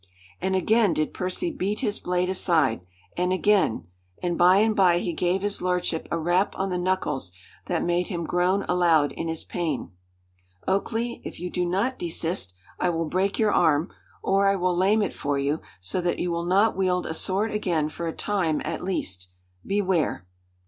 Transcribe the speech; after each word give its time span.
And 0.41 0.55
again 0.55 0.93
did 0.93 1.13
Percy 1.13 1.51
beat 1.51 1.81
his 1.81 1.99
blade 1.99 2.27
aside, 2.27 2.81
and 3.15 3.31
again; 3.31 3.85
and 4.17 4.35
by 4.35 4.57
and 4.57 4.75
by 4.75 4.97
he 4.97 5.13
gave 5.13 5.43
his 5.43 5.61
lordship 5.61 6.07
a 6.09 6.17
rap 6.17 6.57
on 6.57 6.71
the 6.71 6.79
knuckles 6.79 7.31
that 7.67 7.83
made 7.83 8.07
him 8.07 8.25
groan 8.25 8.63
aloud 8.67 9.11
in 9.11 9.27
his 9.27 9.43
pain. 9.43 9.91
"Oakleigh! 10.67 11.21
if 11.23 11.39
you 11.39 11.51
do 11.51 11.67
not 11.67 11.99
desist, 11.99 12.55
I 12.79 12.89
will 12.89 13.05
break 13.05 13.37
your 13.37 13.53
arm; 13.53 13.93
or 14.23 14.47
I 14.47 14.55
will 14.55 14.75
lame 14.75 15.03
it 15.03 15.13
for 15.13 15.37
you 15.37 15.61
so 15.79 16.01
that 16.01 16.17
you 16.17 16.31
will 16.31 16.45
not 16.45 16.75
wield 16.75 17.05
a 17.05 17.13
sword 17.13 17.51
again 17.51 17.87
for 17.87 18.07
a 18.07 18.11
time 18.11 18.59
at 18.65 18.83
least. 18.83 19.29
Beware!" 19.63 20.25